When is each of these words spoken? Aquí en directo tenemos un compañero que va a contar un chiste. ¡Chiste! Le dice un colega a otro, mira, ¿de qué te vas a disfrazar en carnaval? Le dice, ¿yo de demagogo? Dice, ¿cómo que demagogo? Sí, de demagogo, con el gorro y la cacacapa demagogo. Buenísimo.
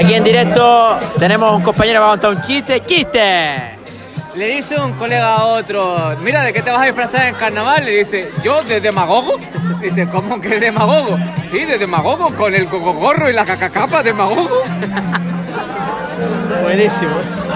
Aquí 0.00 0.14
en 0.14 0.24
directo 0.24 0.98
tenemos 1.18 1.52
un 1.52 1.60
compañero 1.60 2.00
que 2.00 2.00
va 2.00 2.06
a 2.06 2.10
contar 2.12 2.30
un 2.30 2.42
chiste. 2.44 2.80
¡Chiste! 2.86 3.78
Le 4.34 4.46
dice 4.46 4.80
un 4.80 4.94
colega 4.94 5.34
a 5.34 5.44
otro, 5.44 6.16
mira, 6.22 6.42
¿de 6.42 6.54
qué 6.54 6.62
te 6.62 6.70
vas 6.70 6.80
a 6.80 6.86
disfrazar 6.86 7.26
en 7.26 7.34
carnaval? 7.34 7.84
Le 7.84 7.98
dice, 7.98 8.30
¿yo 8.42 8.62
de 8.62 8.80
demagogo? 8.80 9.38
Dice, 9.82 10.08
¿cómo 10.08 10.40
que 10.40 10.58
demagogo? 10.58 11.18
Sí, 11.50 11.66
de 11.66 11.76
demagogo, 11.76 12.34
con 12.34 12.54
el 12.54 12.64
gorro 12.66 13.28
y 13.28 13.34
la 13.34 13.44
cacacapa 13.44 14.02
demagogo. 14.02 14.62
Buenísimo. 16.62 17.12